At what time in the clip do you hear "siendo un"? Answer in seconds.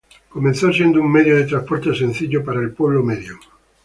0.73-1.11